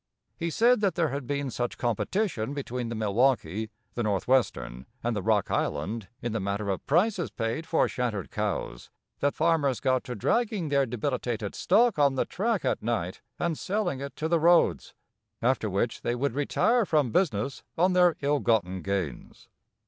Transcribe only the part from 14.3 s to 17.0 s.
roads, after which they would retire